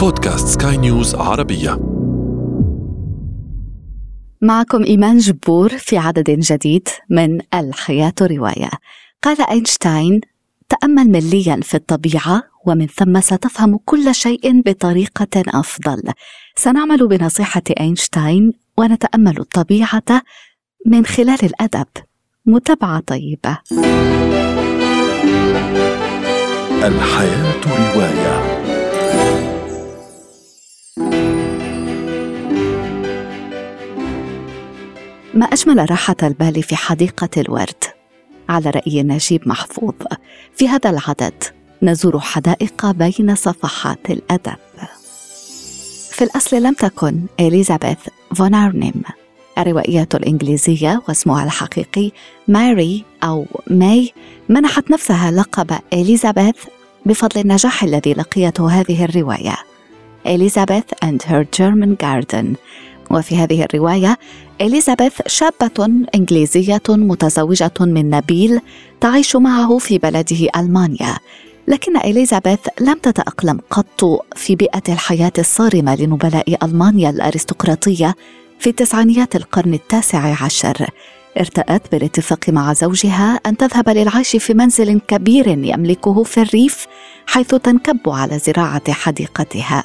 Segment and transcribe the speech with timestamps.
[0.00, 1.70] بودكاست سكاي نيوز عربية.
[4.42, 8.70] معكم إيمان جبور في عدد جديد من الحياة رواية.
[9.22, 10.20] قال أينشتاين
[10.68, 16.02] تأمل مليا في الطبيعة ومن ثم ستفهم كل شيء بطريقة أفضل.
[16.56, 20.22] سنعمل بنصيحة أينشتاين ونتأمل الطبيعة
[20.86, 21.88] من خلال الأدب.
[22.46, 23.58] متابعة طيبة.
[26.84, 28.59] الحياة رواية.
[35.40, 37.84] ما أجمل راحة البال في حديقة الورد.
[38.48, 39.94] على رأي نجيب محفوظ
[40.56, 41.44] في هذا العدد
[41.82, 44.56] نزور حدائق بين صفحات الأدب.
[46.10, 47.98] في الأصل لم تكن إليزابيث
[48.34, 49.02] فون أرنيم
[49.58, 52.10] الروائية الإنجليزية واسمها الحقيقي
[52.48, 54.12] ماري أو ماي
[54.48, 56.56] منحت نفسها لقب إليزابيث
[57.06, 59.56] بفضل النجاح الذي لقيته هذه الرواية
[60.26, 62.56] إليزابيث and her German garden.
[63.10, 64.18] وفي هذه الرواية
[64.60, 68.60] إليزابيث شابة إنجليزية متزوجة من نبيل
[69.00, 71.16] تعيش معه في بلده ألمانيا.
[71.68, 78.14] لكن إليزابيث لم تتأقلم قط في بيئة الحياة الصارمة لنبلاء ألمانيا الأرستقراطية
[78.58, 80.86] في تسعينيات القرن التاسع عشر.
[81.38, 86.86] ارتأت بالاتفاق مع زوجها أن تذهب للعيش في منزل كبير يملكه في الريف
[87.26, 89.84] حيث تنكب على زراعة حديقتها.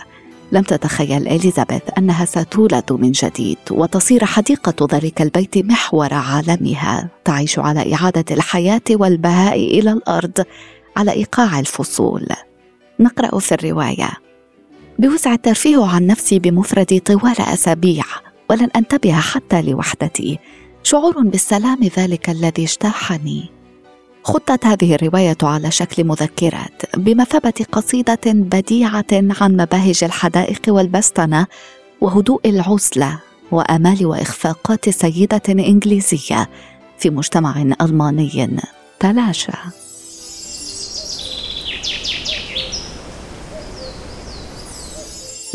[0.52, 7.10] لم تتخيل إليزابيث أنها ستولد من جديد وتصير حديقة ذلك البيت محور عالمها.
[7.26, 10.44] تعيش على إعادة الحياة والبهاء إلى الأرض
[10.98, 12.28] على إيقاع الفصول.
[13.00, 14.10] نقرأ في الرواية.
[15.00, 18.04] بوسع الترفيه عن نفسي بمفردي طوال أسابيع
[18.50, 20.40] ولن أنتبه حتى لوحدتي.
[20.84, 23.55] شعور بالسلام ذلك الذي اجتاحني.
[24.26, 31.48] خطت هذه الرواية على شكل مذكرات بمثابة قصيدة بديعة عن مباهج الحدائق والبستنة
[32.02, 33.20] وهدوء العزلة
[33.52, 36.50] وآمال وإخفاقات سيدة إنجليزية
[36.98, 38.60] في مجتمع ألماني
[39.00, 39.85] تلاشى.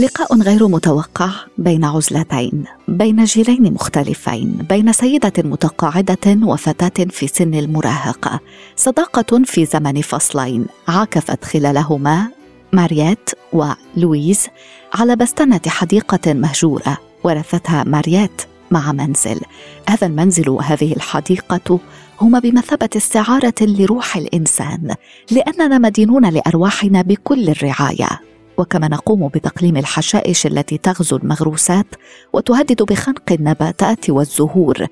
[0.00, 8.41] لقاء غير متوقع بين عزلتين بين جيلين مختلفين بين سيدة متقاعدة وفتاة في سن المراهقة.
[8.77, 12.28] صداقة في زمن فصلين عاكفت خلالهما
[12.72, 14.47] ماريات ولويز
[14.94, 19.41] على بستنة حديقة مهجورة ورثتها ماريات مع منزل.
[19.89, 21.81] هذا المنزل وهذه الحديقة
[22.21, 24.94] هما بمثابة استعارة لروح الإنسان
[25.31, 28.31] لأننا مدينون لأرواحنا بكل الرعاية.
[28.60, 31.87] وكما نقوم بتقليم الحشائش التي تغزو المغروسات
[32.32, 34.87] وتهدد بخنق النباتات والزهور.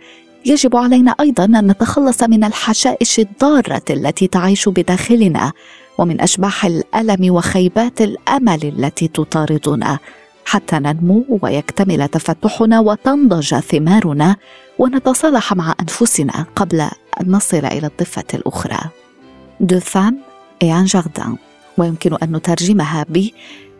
[0.47, 5.53] يجب علينا أيضا أن نتخلص من الحشائش الضارة التي تعيش بداخلنا
[5.99, 9.99] ومن أشباح الألم وخيبات الأمل التي تطاردنا.
[10.45, 14.37] حتى ننمو ويكتمل تفتحنا وتنضج ثمارنا
[14.79, 16.81] ونتصالح مع أنفسنا قبل
[17.21, 18.81] أن نصل إلى الضفة الأخرى.
[19.61, 20.19] Deux femmes
[20.63, 21.37] et un jardin
[21.79, 23.29] ويمكن أن نترجمها ب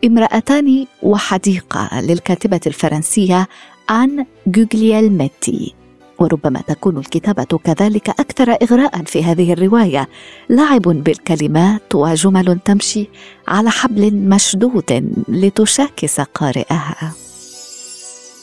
[0.05, 3.47] امرأتان وحديقة للكاتبة الفرنسية
[3.89, 5.73] آن جوجليالميتي.
[6.19, 10.09] وربما تكون الكتابة كذلك أكثر إغراء في هذه الرواية.
[10.49, 13.07] لعب بالكلمات وجمل تمشي
[13.47, 17.13] على حبل مشدود لتشاكس قارئها.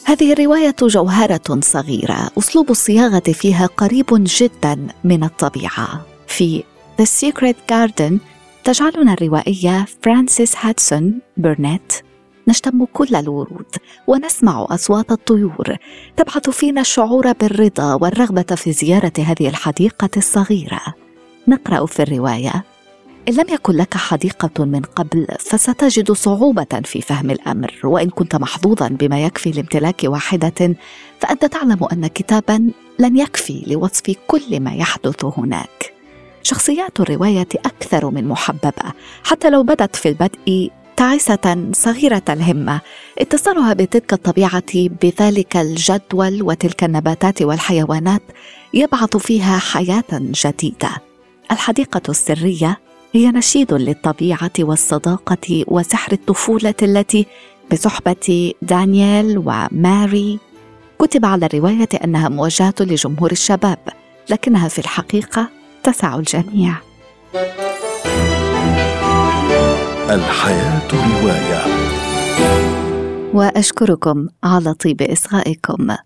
[0.05, 6.07] هذه الرواية جوهرة صغيرة أسلوب الصياغة فيها قريب جدا من الطبيعة.
[6.27, 6.63] في
[7.01, 8.36] The Secret Garden
[8.67, 11.93] تجعلنا الروائية فرانسيس هودسون برنيت.
[12.49, 13.67] نشتم كل الورود
[14.07, 15.77] ونسمع أصوات الطيور
[16.17, 20.81] تبعث فينا الشعور بالرضا والرغبة في زيارة هذه الحديقة الصغيرة.
[21.49, 22.65] نقرأ في الرواية
[23.29, 28.89] إن لم يكن لك حديقة من قبل فستجد صعوبة في فهم الأمر وإن كنت محظوظا
[28.89, 30.75] بما يكفي لامتلاك واحدة
[31.21, 35.86] فأنت تعلم أن كتابا لن يكفي لوصف كل ما يحدث هناك.
[36.47, 38.93] شخصيات الرواية أكثر من محببة
[39.25, 42.81] حتى لو بدت في البدء تعسة صغيرة الهمة.
[43.19, 48.23] اتصالها بتلك الطبيعة بذلك الجدول وتلك النباتات والحيوانات
[48.75, 50.91] يبعث فيها حياة جديدة.
[51.53, 52.79] الحديقة السرية
[53.13, 57.27] هي نشيد للطبيعة والصداقة وسحر الطفولة التي
[57.73, 60.39] بصحبة دانيال وماري.
[60.99, 63.79] كتب على الرواية أنها موجهة لجمهور الشباب
[64.31, 65.56] لكنها في الحقيقة
[65.87, 66.75] تسع الجميع.
[70.11, 71.65] الحياة رواية.
[73.35, 75.97] وأشكركم على طيب إصغائكم.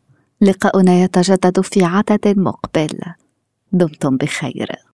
[0.41, 2.99] لقاؤنا يتجدد في عدد مقبل.
[3.73, 4.90] دمتم بخير.